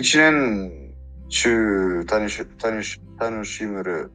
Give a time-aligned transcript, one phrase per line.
[0.00, 0.94] 一年
[1.28, 4.10] 中楽し楽し楽しめる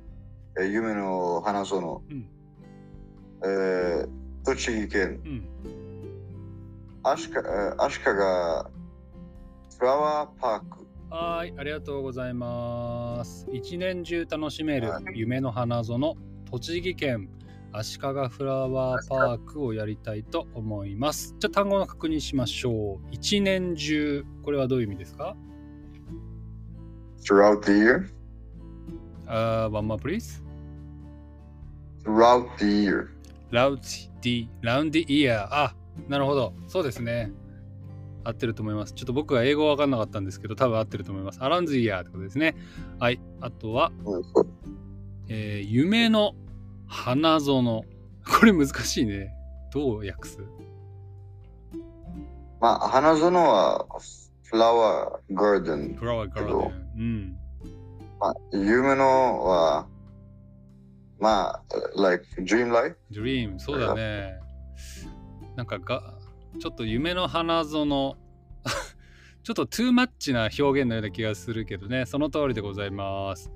[0.58, 2.28] えー夢の花園、うん
[3.44, 4.10] えー
[4.46, 5.46] 栃木県うん。
[7.04, 8.10] 足利えー足利フ
[9.86, 10.88] ラワーパーク。
[11.10, 13.46] はい、ありがとうございます。
[13.54, 16.16] 一年中楽しめるはい夢の花園、
[16.50, 17.30] 栃木県
[17.74, 21.36] 足利フラワーパークをやりたいと思います。
[21.38, 23.08] じゃあ単語の確認しましょう。
[23.12, 25.36] 一年中、これはどういう意味ですか？
[27.26, 28.10] Throughout the year?
[29.28, 30.42] あー、one more please.
[32.04, 33.08] throughout the year.
[33.52, 33.80] round
[34.22, 35.48] the, round the year.
[35.50, 35.76] あ、
[36.08, 36.54] なるほど。
[36.68, 37.32] そうですね。
[38.24, 38.94] 合ってると思います。
[38.94, 41.40] ちょっと僕は英語わかんなかったんですけど、多分合ってると思います。
[41.40, 42.56] around the year ってことですね。
[43.00, 43.20] はい。
[43.42, 43.92] あとは、
[45.28, 46.34] えー夢の
[46.88, 47.84] 花園。
[48.28, 49.32] これ難しいね。
[49.72, 50.40] どう訳す？
[52.60, 53.86] まあ、花園は
[54.46, 55.96] フラワーガーデン。
[55.96, 56.58] フラワーガーデン。
[56.98, 57.38] うん。
[58.20, 59.88] まあ、夢のは、
[61.20, 61.64] まあ、
[62.02, 62.96] like dream life?
[63.12, 63.58] dream。
[63.58, 64.40] そうだね。
[65.56, 66.14] なんかが、
[66.60, 68.18] ちょっと夢の花園。
[69.44, 72.06] ちょっとトゥーマッチな表現のような気がするけどね。
[72.06, 73.52] その通りでございます。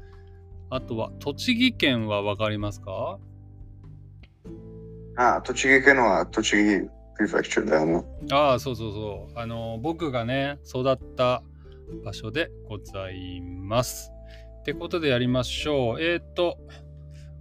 [0.69, 3.19] あとは、栃木県はわかりますか？
[5.17, 6.51] あ、栃木県は栃
[6.85, 8.05] 木プレフェクチャーだよね。
[8.31, 9.37] ああ、そうそうそう。
[9.37, 11.43] あの、僕がね、育った
[12.05, 14.09] 場所でございます。
[14.61, 16.01] ってことでやりましょう。
[16.01, 16.57] えっ、ー、と、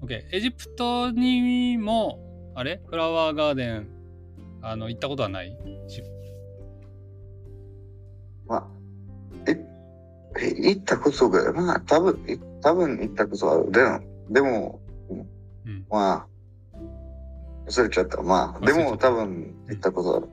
[0.03, 0.21] OK。
[0.33, 2.19] エジプトにも、
[2.57, 2.81] あれ？
[2.89, 3.89] フラワーガーデン、
[4.63, 5.57] あの、行ったことはない？
[5.87, 6.03] し
[8.49, 8.67] まあ、
[9.47, 9.65] え、
[10.41, 13.71] え行ったことが、まあ、多分、い多分行ったことある。
[13.71, 14.81] でも、でも、
[15.67, 15.87] うん。
[15.89, 16.27] まあ、
[17.69, 18.23] 忘れちゃった。
[18.23, 20.29] まあ、でも多分行ったことある。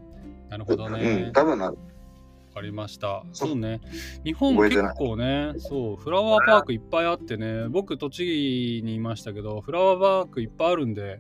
[0.50, 1.34] なるほどうねん、。
[1.34, 1.74] 多分ある。
[1.74, 3.24] わかりました。
[3.34, 3.82] そうね。
[4.24, 11.20] 日本結覚えてない構ね、そう、フラワーパークいっぱいあってね、僕、栃木にいましたけど、フラワーパークいっぱいあるんで、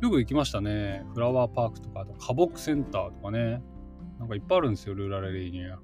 [0.00, 1.06] よく行きましたね。
[1.14, 3.62] フラワーパークとか、あと花木センターとかね。
[4.18, 5.76] なんかいっぱいあるんですよ、ルーラルレディには。
[5.76, 5.80] わ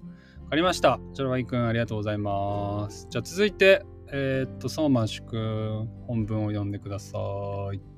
[0.51, 0.99] かりました。
[1.13, 3.07] ジョロマイ君、ありがとうございます。
[3.09, 7.19] じゃあ続いて、えーっと、ソーマンシュ君、本文を読んでくださ
[7.73, 7.90] い。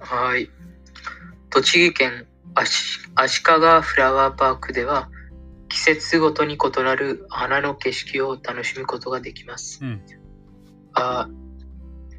[0.00, 0.50] はい。
[1.50, 5.08] 栃木県足足利フラワーパークでは、
[5.68, 9.80] 季節ごとに異なる花の景色を楽しむことができます。
[9.82, 10.02] うん
[10.92, 11.28] あ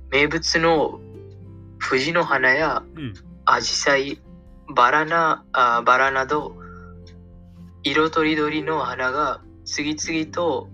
[0.09, 0.99] 名物の
[1.79, 3.13] 藤の花やうん。
[3.43, 4.21] アジサイ、
[4.73, 6.55] バラなあバラなど、
[7.83, 10.69] 色とりどりの花が次々と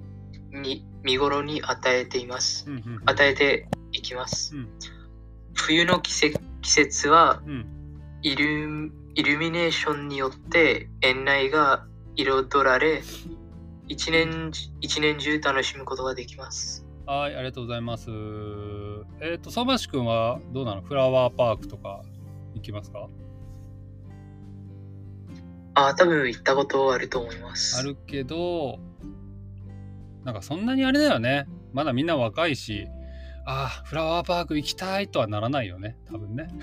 [0.51, 2.67] に見頃に与えています。
[3.05, 4.55] 与えていきます。
[4.55, 4.69] うん
[5.53, 6.46] 冬の季節季
[6.85, 7.65] 節はうん。
[8.21, 13.01] イルイルミネーションによって園内が彩られ
[13.87, 14.51] 一年
[14.81, 16.85] 一年中楽しむことができます。
[17.05, 18.09] はい、ありがとうございます。
[19.21, 20.81] えっ、と、相馬市君はどうなの？
[20.81, 22.01] フラワーパークとか
[22.53, 23.07] 行きますか？
[25.75, 27.79] あ多分行ったことあると思います。
[27.79, 28.79] あるけど、
[30.25, 31.47] なんかそんなにあれだよね。
[31.71, 32.87] まだみんな若いし、
[33.49, 35.95] ああ、フラワーパーク行きたいとはならないよね。
[36.11, 36.49] 多分ね。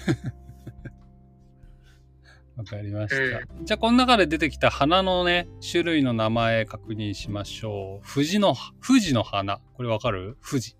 [2.56, 3.40] わかりました。
[3.64, 8.06] じゃあ、この中で出てきた花のね、種類の名前確認しましょう。
[8.06, 8.54] 富士の、
[8.86, 9.60] 富士の花。
[9.72, 10.36] これわかる？
[10.46, 10.76] 富士。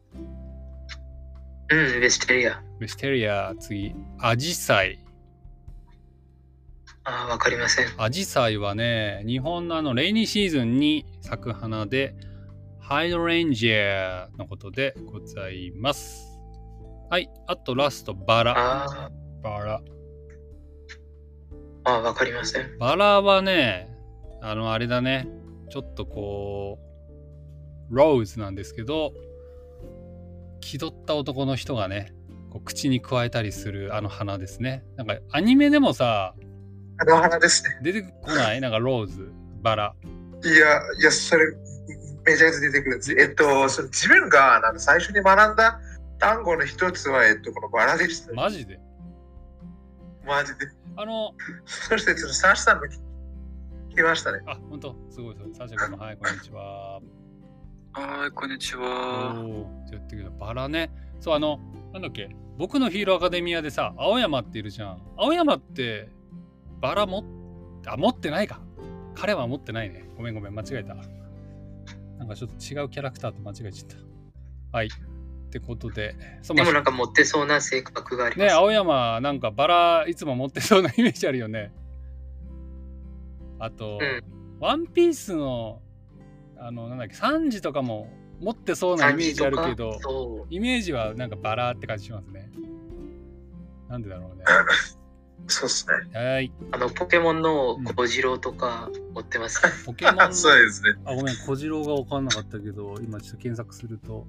[1.70, 2.62] うん、ウェステリア。
[2.81, 5.03] ウェステリア、次、アジサイ。
[7.04, 7.87] あわかりません。
[7.97, 12.14] アジサイはね、日本のあの、レイニーシーズンに咲く花で、
[12.87, 16.39] ハイドレンジアのことでございます。
[17.09, 18.55] はい、あとラスト、バラ。
[18.84, 19.11] あ
[19.43, 19.83] バラ。
[21.84, 22.77] あわかりません。
[22.78, 23.89] バラはね、
[24.43, 25.27] あの、あれだね、
[25.71, 26.78] ちょっとこ
[27.91, 29.15] う、ローズなんですけど、
[30.61, 32.12] 気取った男の人がね、
[32.50, 34.85] こう口に加えたりするあの花ですね。
[34.97, 36.35] なんかアニメでもさ、
[36.99, 37.79] あの花ですね。
[37.82, 38.61] 出てこない？
[38.61, 39.32] なんかローズ、
[39.62, 39.94] バラ。
[40.44, 40.55] いや、
[41.00, 41.47] いや、それ、
[42.25, 43.12] めちゃくちゃ出てくるんです。
[43.12, 45.81] えっと、その自分がなんか最初に学んだ
[46.19, 48.32] 単語の一つは、えっと、このバラでした。
[48.32, 48.81] マジで？
[50.26, 50.67] マジで。
[50.97, 51.32] あの、
[51.67, 52.85] そして、そのサーシさんも
[53.94, 54.41] 来ましたね。
[54.47, 54.97] あ、本当？
[55.11, 55.59] すごいです。
[55.59, 57.00] サーシャ君も、はい、こんにちは。
[57.93, 59.35] はい、こんにちおは。
[59.93, 60.91] やってバラね。
[61.20, 61.61] そう、あの、
[61.93, 65.03] なんだっけ、僕のヒーローアカデミアでさ、青山っているじゃん。
[65.17, 66.09] 青山って、
[66.81, 67.25] バラも、
[67.87, 68.61] あ、持ってないか。
[69.15, 70.09] 彼は持ってないね。
[70.17, 70.97] ごめんごめん、間違えた。
[72.25, 73.97] なんかちょっと違うキャラクターと間違えちゃった。
[74.76, 74.87] はい。
[74.87, 74.91] っ
[75.50, 78.55] てことで、そでもなんか持ってそうな性格がありまね、す。
[78.55, 81.71] 青山、なんかバラいつも持ってそうなイメージあるよね。
[83.59, 84.23] あと、うん
[84.61, 85.82] ワンピースの、
[86.56, 88.09] あの、なんだっけ、サンジとかも
[88.41, 90.47] 持ってそうなイメージあるけど。
[90.49, 92.50] イメージはなんかバラって感じしますね。
[93.88, 94.44] なんでだろうね。
[95.46, 96.19] そうですね。
[96.19, 96.52] はい。
[96.73, 99.61] あの、ポケモンの小次郎とか持ってます。
[99.85, 100.32] ポケモンの。
[100.32, 100.94] そうですね。
[101.05, 104.26] あ、ごめん、小次郎が分かんなかったけど、今ちょっと検索すると。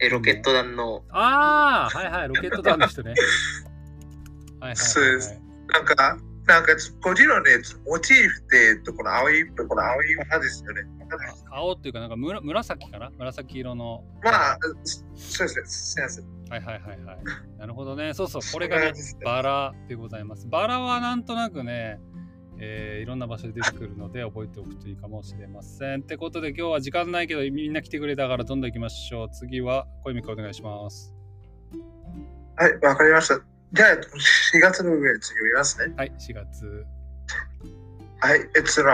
[0.00, 3.10] え、ロケット団の、ああ、はいはい、ロケット団の人ね。
[3.10, 3.28] はいはい
[4.60, 4.76] はい、はい。
[4.76, 6.72] そうですなんか、なんか、
[7.02, 7.50] こちらね、
[7.86, 10.82] モチーフって、と、この青い、この青い花ですよね。
[11.50, 13.10] あ青っていうか、なんかむら紫かな？
[13.16, 14.04] 紫色の。
[14.22, 14.58] まあ、
[15.14, 15.66] そうですね。
[15.66, 16.43] すみません。
[16.50, 17.18] はいはいはいはい。
[17.58, 18.14] なるほどね。
[18.14, 18.92] そうそう、これがね、
[19.24, 20.46] バラでございます。
[20.48, 22.00] バラはなんとなくね、
[22.58, 26.00] えーいろんな場所で出てくるので覚えておくといいかもしれません。
[26.00, 29.30] ってことで今日は時間ないけどみんな来てくれたからどんどん行きましょう。
[29.30, 31.14] 次は小泉君お願いします。
[32.56, 33.40] はい、わかりました。
[33.72, 35.92] じゃあ、4月の上、次読みますね。
[35.96, 36.86] はい、4月。
[38.20, 38.92] はい、えつの、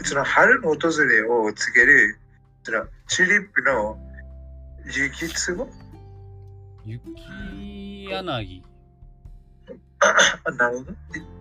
[0.00, 2.18] えつの春の訪れを告げる、
[2.64, 3.96] そのチューリップの
[4.84, 5.68] 雪壺
[6.86, 7.02] 雪
[8.08, 8.64] 柳。
[10.46, 10.92] あなるほど。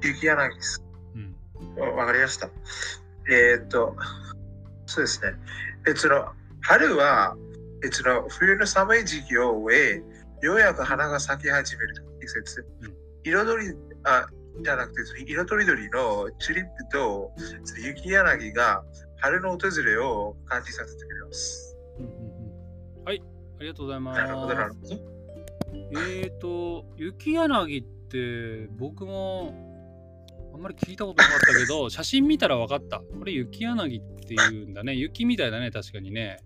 [0.01, 0.83] 雪柳です。
[1.13, 1.35] うん。
[1.79, 2.49] わわかりました。
[3.29, 3.95] えーっと、
[4.87, 5.33] そうですね。
[5.87, 6.25] えつの
[6.61, 7.35] 春は、
[7.83, 10.03] えつの冬の寒い時期を終え、
[10.41, 12.65] ようやく花が咲き始める季節。
[12.81, 12.95] うん
[13.27, 14.27] 彩り、あ、
[14.61, 17.31] じゃなくて、色とりどりのチューリップと
[17.83, 18.83] 雪柳が
[19.17, 21.75] 春の訪れを感じさせてくれます。
[21.97, 22.11] うんうん
[22.99, 23.23] うんはい、
[23.59, 24.21] ありがとうございます。
[24.21, 25.14] なるほど、なるほど。
[25.91, 29.53] えーと、雪柳って僕も
[30.53, 32.99] あんまり聞いたことなかったけど、 写真見たら分かった。
[32.99, 34.93] これ雪柳っていうんだね。
[34.93, 36.39] 雪みたいだね、確かにね。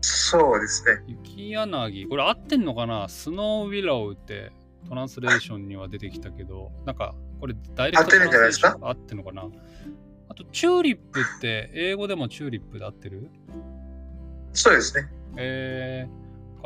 [0.00, 1.02] そうですね。
[1.06, 3.08] 雪柳、これ合ってんのかな？
[3.08, 4.52] スノーウィロウって
[4.88, 8.76] トランスレーションには出てきたけど、なんかこれダイレクト合ってるんじゃないですか？
[8.76, 9.48] トランスレーション合ってんのかな？
[10.28, 13.30] あと、チューリップって英語でもチューリップで合ってる？
[14.52, 15.08] そうですね。
[15.36, 16.16] えー、わ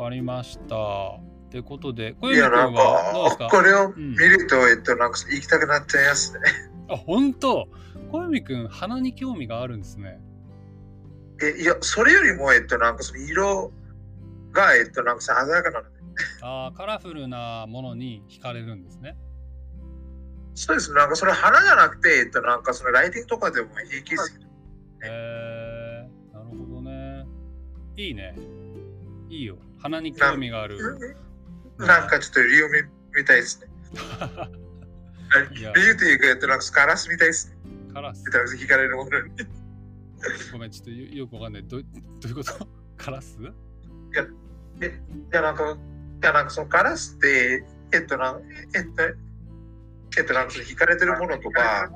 [0.03, 0.75] かりました。
[1.15, 3.47] ってことで、小いや、なん泉君はどうですか？
[3.49, 6.39] か、これをうん見ると、えっと、なんか行きたくなっちゃいますね。
[6.89, 7.67] あ、本当？
[8.11, 10.19] 小泉君、花に興味があるんですね。
[11.41, 13.71] え、いや、それよりも、えっと、なんかその色
[14.51, 16.01] が、えっと、なんかさ鮮やかなので。
[16.41, 19.17] あーカラフルなものに惹かれるんですね。
[20.55, 20.93] そうです。
[20.93, 24.41] なんかそれ花じゃなくて、えっと、なんかそのライティングとかでも平気ですよ。
[25.03, 27.25] えー、なるほどね。
[27.95, 28.35] いいね。
[29.31, 29.57] いいよ。
[29.79, 30.77] 花に興味がある。
[31.77, 33.67] なんかちょっと理由みみたいですね。
[35.57, 37.55] いや理由というか、えっと、なんかガラスみたいですね。
[37.93, 38.31] カラスえっ。
[38.33, 39.31] と、惹かれるものに。
[40.51, 41.63] ごめん、ちょっとよよくわかんない。
[41.63, 41.83] どど
[42.25, 42.67] ういうこと？
[42.97, 43.37] カラス？
[43.39, 43.43] い
[44.13, 47.63] や、なんか、いや、なんかそのガラスって、
[47.93, 48.41] えっと、なん
[48.75, 49.03] えっと、
[50.19, 51.89] えっと、なんか惹かれてるものとか、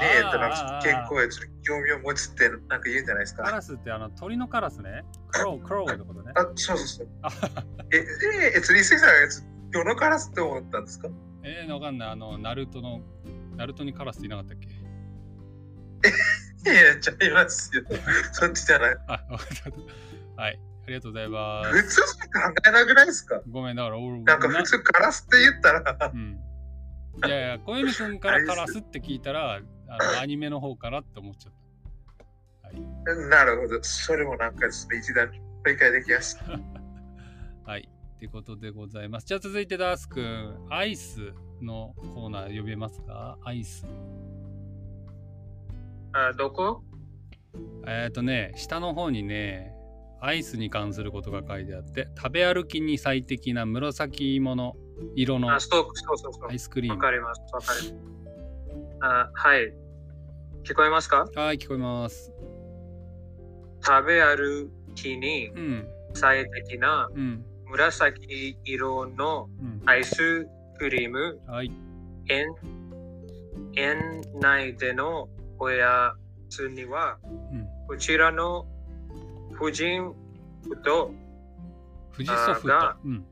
[0.00, 3.42] ね、えっと、なんか健康への興味を持つって、なんか言うんじゃないですか。
[3.42, 5.04] カラスってあの鳥のカラスね。
[5.30, 6.32] クロウ、クロウってことね。
[6.34, 7.08] あ、そうそうそう。
[7.22, 7.30] あ
[7.92, 9.14] え、え、え、釣り水産が
[9.72, 11.08] どのカラスって思ったんですか？
[11.44, 12.08] えー、わかんない。
[12.10, 13.00] あの、ナルトの、
[13.56, 14.68] ナルトにカラスいなかったっけ？
[16.70, 17.82] いや、ちゃいますよ。
[18.32, 18.96] そっちじゃない。
[19.08, 19.46] あ、わかっ
[20.36, 20.42] た。
[20.42, 20.60] はい。
[20.84, 22.02] ありがとうございま普す。
[22.02, 23.40] 通しか考えなくないですか？
[23.50, 26.38] ごめん、だから俺、なんか普通カラスって言ったら、うん。
[27.26, 29.60] いやいや、小泉君からカラスって聞いたら、
[29.94, 31.52] あのアニメの方からって思っちゃっ
[32.62, 32.68] た。
[32.68, 33.28] はい。
[33.28, 33.82] なるほど。
[33.82, 35.30] それもなんかその一段
[35.66, 36.38] 理解できます。
[37.66, 37.88] はい。
[38.16, 39.26] ってことでございます。
[39.26, 43.36] じゃあ続いてダース君、アイスのコーナー呼べますか？
[43.44, 43.86] アイス。
[46.12, 46.82] あどこ？
[47.86, 49.74] えっ、とね、下の方にね、
[50.22, 54.76] アイスに関することが書いてあって、食べ歩きに最適な紫芋の
[55.16, 55.60] 色のアイ。
[55.60, 55.68] ス
[56.70, 57.02] クリーわム。
[57.02, 57.40] かります。
[57.52, 58.21] わかります。
[59.04, 59.74] あはい。
[60.62, 61.26] 聞こえますか？
[61.34, 62.32] はい、聞こえます。
[63.84, 69.82] 食べ歩きにうん、最適なうん、紫色のうん。
[69.86, 70.46] アイス
[70.78, 71.72] クリーム、はい。
[72.28, 72.54] 園
[73.74, 75.28] 園内での
[75.58, 76.14] おや
[76.48, 77.66] つには、うん。
[77.88, 78.68] こちらの
[79.54, 80.14] 婦人
[80.62, 81.10] 服と
[82.12, 82.96] 富士ソフトあが。
[83.04, 83.24] うん。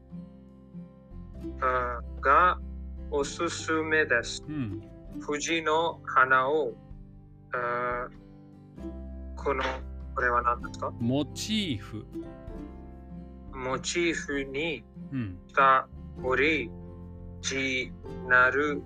[1.60, 2.58] あが
[3.12, 4.44] おすすめです。
[4.48, 4.82] うん。
[5.24, 6.72] 富士の花を
[7.52, 8.08] あ
[9.36, 9.62] この
[10.14, 10.92] これは何ですか？
[10.98, 12.04] モチーフ。
[13.52, 15.38] モチーフにうん。
[15.48, 15.88] した
[16.22, 16.70] おり、
[17.40, 17.92] ジ
[18.28, 18.82] なる、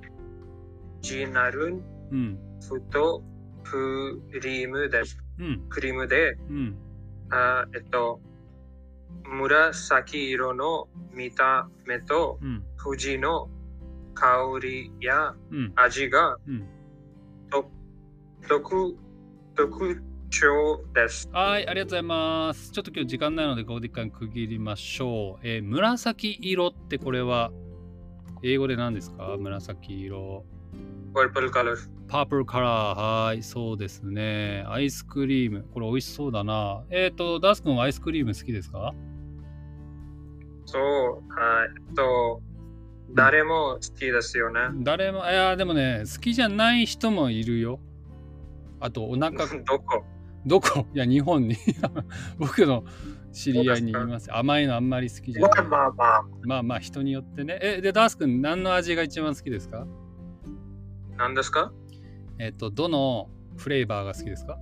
[1.00, 2.38] ジなるうん。
[2.66, 3.22] ふと
[3.62, 5.18] クリームです。
[5.38, 5.66] うん。
[5.68, 6.76] クリームで、うん。
[7.30, 8.20] あえっと、
[9.24, 12.64] 紫色の見た目とうん。
[12.82, 13.48] 富士の
[14.14, 15.72] 香りやうん。
[15.76, 16.64] 味がうん。
[18.46, 18.96] 特、
[19.54, 21.28] 特徴です。
[21.32, 22.72] はい、ありがとうございます。
[22.72, 25.46] ちょっと今日時間ないので、ここで一回区切りましょう。
[25.46, 27.50] えー紫色ってこれは、
[28.42, 29.36] 英語で何ですか？
[29.38, 30.44] 紫色。
[31.14, 31.76] purple color。
[32.08, 33.24] パープルカラー。
[33.26, 34.64] はい、そうですね。
[34.68, 35.64] アイスクリーム。
[35.72, 36.84] これ美味しそうだな。
[36.90, 38.92] えっ、と、ダース君はアイスクリーム好きですか？
[40.66, 41.70] そう、はい。
[41.88, 42.42] えっと、
[43.14, 44.60] 誰も好きですよね。
[44.82, 47.78] 誰も、いや、でもね、好きじゃない人もいるよ。
[48.80, 49.30] あと、お腹、
[49.64, 50.04] どこ？
[50.46, 50.86] どこ？
[50.94, 51.56] いや、日本に。
[52.38, 52.84] 僕の
[53.32, 54.34] 知り合いにいます。
[54.34, 55.50] 甘いのあんまり好きじゃない。
[55.50, 57.58] まあまあまあ、まあまあ、人によってね。
[57.62, 59.86] え、で、ダース君、何の味が一番好きですか？
[61.16, 61.72] 何ですか？
[62.40, 64.58] えっ、と、どのフレーバーが好きですか？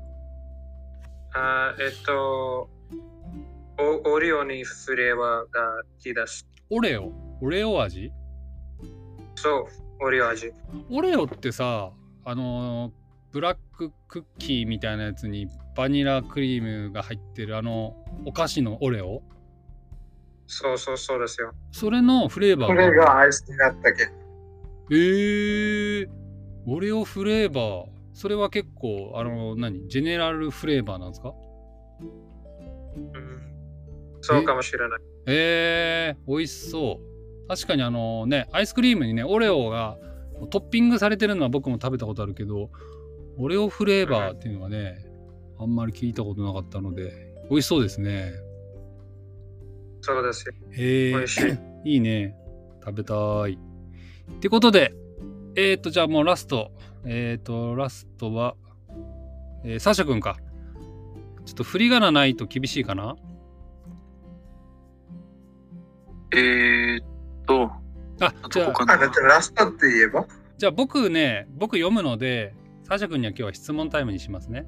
[1.34, 2.68] あえっと、
[3.78, 6.46] おオリオにフレーバーが好きです。
[6.68, 7.10] オレオ？
[7.40, 8.12] オレオ味？
[9.42, 9.66] そ
[10.00, 10.52] う、オリオ味。
[10.90, 11.90] オレオってさ、
[12.24, 12.92] あのー
[13.32, 17.96] ブラッククッキーみたいなやつにバニラクリームが入ってるあの
[18.26, 19.22] お菓子のオレオ？
[20.46, 21.54] そうそうそうですよ。
[21.70, 22.90] それのフレーバこーが。
[22.90, 24.10] れがアイスになったけ。
[24.90, 26.08] えー、
[26.66, 27.86] オレオフレーバー。
[28.12, 29.88] それは結構あの何？
[29.88, 31.32] ジェネラルフレーバーなんですか？
[32.94, 33.42] うん、
[34.20, 35.00] そうかもしれない。
[35.24, 37.11] えー、美味しそう
[37.48, 39.98] 確かにあのねアイスクリームにねオレオが
[40.50, 42.70] トッピングされてるのは僕も食べたことあるけど
[43.38, 45.04] オレオフレーバーっていうのはね
[45.58, 48.32] あんまり聞いたことなかったので美味しそうですね。
[50.00, 50.54] そうですよ。
[50.72, 51.24] へえ。
[51.84, 51.94] い。
[51.94, 52.34] いいね。
[52.84, 53.14] 食べた
[53.48, 53.52] い。
[53.52, 54.94] ってことで
[55.54, 56.72] えっ、ー、とじゃあもうラスト。
[57.04, 58.56] えっ、ー、とラストは、
[59.64, 60.38] えー、サーシャ君か。
[61.44, 63.16] ちょっと振り仮名ないと厳しいかな？
[66.34, 67.11] えー
[68.52, 70.26] じゃあラストって言えば？
[70.58, 72.54] じゃあ僕ね、僕読むので、
[72.84, 74.66] サーシャ君には今日は質問タイムにしますね。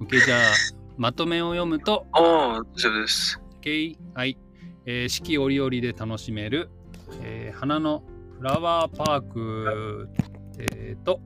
[0.00, 0.40] OK、じゃあ、
[0.96, 3.40] まとめを読むと、ああ、大丈夫です。
[3.62, 4.38] OK、はい。
[4.86, 6.70] えー四季折々で楽しめる、
[7.22, 8.02] えー花の
[8.38, 10.08] フラワーパーク、
[10.58, 11.20] えーと、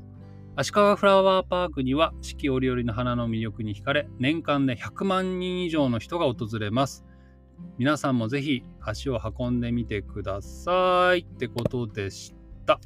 [0.57, 7.05] 足利フラワーパークには四季折々の花の魅力に惹かれ、年間で100万人以上の人が訪れます。
[7.79, 12.35] 皆さんもぜひ足を運んでみてくださいってことでし
[12.67, 12.79] た。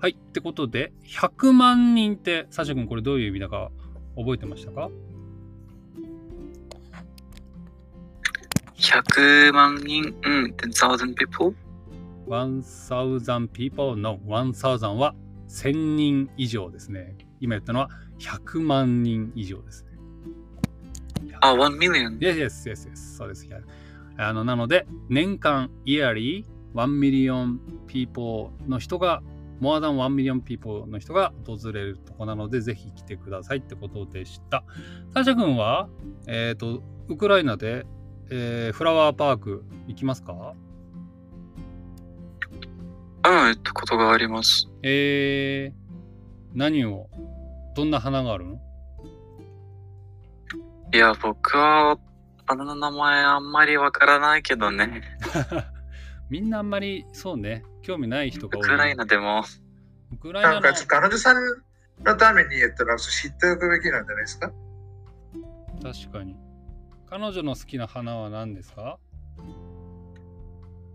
[0.00, 0.12] はい。
[0.12, 3.70] ってことで、100万人って、サシャ君これどういう意味だか
[4.16, 4.90] 覚えてましたか
[8.76, 11.56] ？100万人、うん、10,000 people?
[12.28, 15.14] 1000 people の1000は
[15.48, 17.16] 1000人以上ですね。
[17.40, 19.90] 今言ったのは100万人以上ですね。
[21.40, 22.18] あ、1 million.
[22.18, 23.16] Yes, yes, yes, yes.
[23.16, 23.48] そうです。
[24.18, 26.44] あのなので、年間、yearly、
[26.74, 29.22] 1 million people の人が、
[29.60, 34.64] more than 1 million people の人が訪れるとこなので、ぜひ来てくださいってことでした。
[35.14, 35.88] サーシャ君は、
[36.26, 37.86] えっ、と、ウクライナで、
[38.30, 40.54] えーフラワーパーク行きますか？
[43.22, 44.68] ああ、行ったことがあります。
[44.82, 45.78] えー、
[46.54, 47.08] 何を、
[47.74, 48.60] どんな花があるの？
[50.92, 51.98] いや、僕は、
[52.48, 55.02] 花の名前あんまりわからないけどね。
[56.30, 58.64] みんなあんまりそうね、興味ない人が多い。
[58.64, 59.44] ウクライナでも、
[60.14, 61.36] ウクライナのなんか彼女さん
[62.04, 64.50] のために言ったら知っておくべきなんじゃないですか？
[65.82, 66.36] 確かに。
[67.10, 68.98] 彼女の好きな花は何ですか？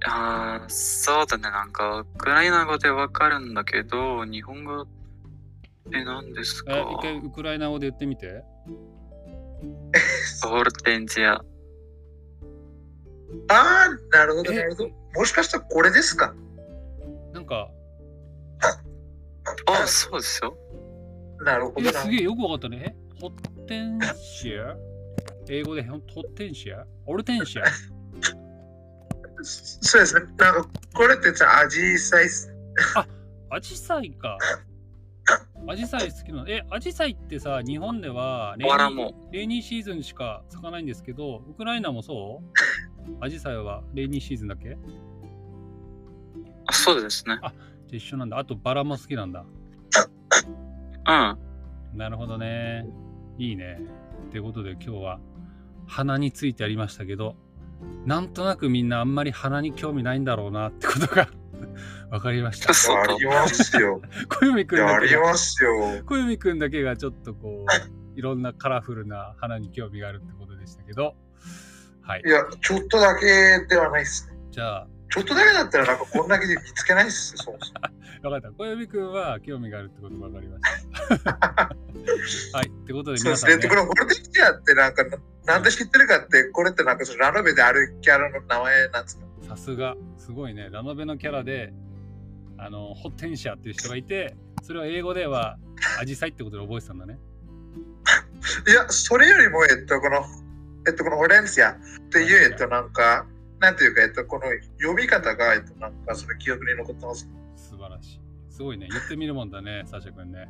[0.06, 1.44] ああ、そうだね。
[1.44, 4.88] なんか、ウクライナ語でわかるんだけど、日本語っ
[5.92, 6.76] て何ですか？
[6.78, 8.44] え、一回ウクライナ語で言ってみて。
[10.48, 11.34] ホルテンジア。
[11.34, 11.44] あ
[13.50, 14.56] あ、なるほど、え？
[14.58, 14.90] なるほど。
[15.16, 16.34] もしかしたらこれですか？
[17.34, 17.70] なんか、
[19.68, 20.56] あ、そうですよ。
[21.42, 22.00] え、なるほどな。
[22.00, 22.96] すげえよくわかったね。
[22.96, 23.32] えホッ
[23.68, 24.76] テンシア？
[25.50, 26.86] 英語でホッテンシア？
[27.06, 27.64] オルテンシア？
[29.44, 30.22] そうですね。
[30.38, 32.54] なんか、これってさ、アジサイス。
[33.50, 34.38] アジサイか。
[35.68, 36.50] アジサイ好きなの。
[36.50, 39.14] え、アジサイってさ、日本ではレイニバラも。
[39.32, 43.18] レイニーシーズンしか咲かないんですけど、ウクライナもそう？
[43.24, 44.70] アジサイはレイニーシーズンだっけ？
[44.70, 44.78] じゃ
[46.68, 47.38] あそうですね。
[47.42, 47.54] あ
[47.92, 48.38] 一緒なんだ。
[48.40, 49.46] あとバラも好きなんだ。
[51.08, 51.12] う
[51.96, 51.98] ん。
[51.98, 52.86] なるほどね。
[53.38, 53.80] いいね。
[54.32, 55.20] ということで今日は
[55.86, 57.36] 花についてありましたけど、
[58.06, 61.28] なんとなくみんなあんまり花に興味ないんだろうなってことが
[62.14, 62.70] 分かりました。
[63.02, 64.00] ありますよ。
[64.30, 66.04] 小泉くんだけが、ますよ。
[66.06, 71.16] 小泉くんだけがちょっとこう、いろんなカラフルな花に興味があるってことでしたけど、
[72.04, 72.30] はいい。
[72.30, 74.38] や、ちょっとだけではないですね。
[74.52, 77.38] じゃあ、ちょっとだけだったら、なんかこんだけで見つけないですよ。
[77.46, 78.52] そう分 かった。
[78.52, 81.32] 小指くんは興味があるってことが分かりました。
[82.58, 82.68] はい。
[82.68, 83.58] ってことで皆さん、そうですね。
[83.58, 85.04] ねで、こ、のホルディキアってなんか、
[85.46, 90.70] なんで知ってるかって、これってなんかそのラノベであるキャラの名前なんですかさすが、すごいね。
[90.72, 91.74] ラノベのキャラで、
[92.58, 95.58] あの、ホッテンシアっていう人がいて、それを英語では
[96.00, 97.20] アジサイってことで覚えてたんだね。
[98.68, 100.24] いや、それよりも、えっと、この、
[100.88, 101.76] えっと、このオレンシアっ
[102.12, 103.26] ていう、えっと、なんか、
[103.60, 104.46] なんていうか、えっと、この
[104.80, 107.30] 読み方が、えっと、なんか、その記憶に残ってます。
[107.56, 108.22] 素晴らしい。
[108.50, 108.88] すごいね。
[108.92, 110.50] 言ってみるもんだね、サシャ君ね。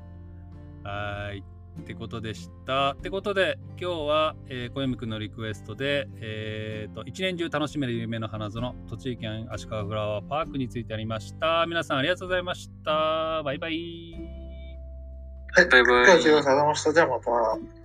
[0.83, 1.43] はーい。
[1.79, 2.91] ってことでした。
[2.91, 11.65] ってことで、今日は、えー、小山くんのリクエストで、えー、と、一年中楽しめる夢の花園、栃木県足利フラワーパークについてありました。
[11.67, 13.43] 皆さんありがとうございました。
[13.43, 14.13] バイバイ。
[15.55, 15.65] はい。
[15.67, 16.11] バイバイ。
[16.11, 16.93] ありがとうございました。
[16.93, 17.82] じゃあ、また。